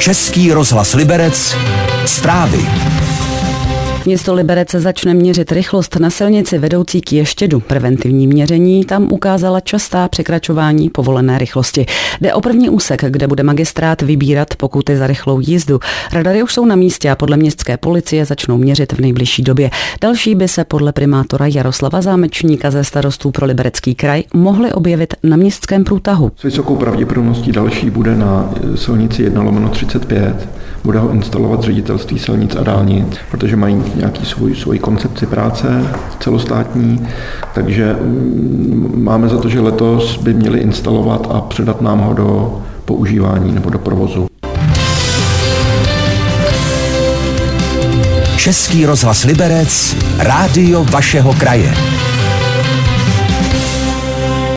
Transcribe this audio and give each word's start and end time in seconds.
Český 0.00 0.52
rozhlas 0.52 0.94
Liberec. 0.94 1.56
Zprávy. 2.06 2.68
Město 4.06 4.34
Liberec 4.34 4.70
začne 4.70 5.14
měřit 5.14 5.52
rychlost 5.52 5.96
na 6.00 6.10
silnici 6.10 6.58
vedoucí 6.58 7.00
k 7.00 7.12
Ještědu. 7.12 7.60
Preventivní 7.60 8.26
měření 8.26 8.84
tam 8.84 9.12
ukázala 9.12 9.60
častá 9.60 10.08
překračování 10.08 10.90
povolené 10.90 11.38
rychlosti. 11.38 11.86
Jde 12.20 12.34
o 12.34 12.40
první 12.40 12.70
úsek, 12.70 13.04
kde 13.08 13.26
bude 13.26 13.42
magistrát 13.42 14.02
vybírat 14.02 14.54
pokuty 14.56 14.96
za 14.96 15.06
rychlou 15.06 15.40
jízdu. 15.40 15.80
Radary 16.12 16.42
už 16.42 16.54
jsou 16.54 16.64
na 16.64 16.76
místě 16.76 17.10
a 17.10 17.16
podle 17.16 17.36
městské 17.36 17.76
policie 17.76 18.24
začnou 18.24 18.58
měřit 18.58 18.92
v 18.92 19.00
nejbližší 19.00 19.42
době. 19.42 19.70
Další 20.00 20.34
by 20.34 20.48
se 20.48 20.64
podle 20.64 20.92
primátora 20.92 21.46
Jaroslava 21.46 22.00
Zámečníka 22.00 22.70
ze 22.70 22.84
starostů 22.84 23.30
pro 23.30 23.46
Liberecký 23.46 23.94
kraj 23.94 24.22
mohly 24.34 24.72
objevit 24.72 25.14
na 25.22 25.36
městském 25.36 25.84
průtahu. 25.84 26.30
S 26.36 26.42
vysokou 26.42 26.76
pravděpodobností 26.76 27.52
další 27.52 27.90
bude 27.90 28.16
na 28.16 28.54
silnici 28.74 29.22
1 29.22 29.42
lomeno 29.42 29.68
35. 29.68 30.48
Bude 30.84 30.98
ho 30.98 31.10
instalovat 31.10 31.62
ředitelství 31.62 32.18
silnic 32.18 32.56
a 32.56 32.62
dálnic, 32.62 33.16
protože 33.30 33.56
mají 33.56 33.82
nějaký 33.94 34.26
svůj, 34.26 34.54
svůj 34.54 34.78
koncepci 34.78 35.26
práce 35.26 35.86
celostátní, 36.20 37.08
takže 37.54 37.96
mm, 38.00 38.92
máme 38.96 39.28
za 39.28 39.38
to, 39.38 39.48
že 39.48 39.60
letos 39.60 40.16
by 40.16 40.34
měli 40.34 40.58
instalovat 40.58 41.26
a 41.30 41.40
předat 41.40 41.80
nám 41.80 41.98
ho 41.98 42.14
do 42.14 42.60
používání 42.84 43.52
nebo 43.52 43.70
do 43.70 43.78
provozu. 43.78 44.26
Český 48.36 48.86
rozhlas 48.86 49.24
Liberec, 49.24 49.96
rádio 50.18 50.84
vašeho 50.84 51.34
kraje. 51.34 51.89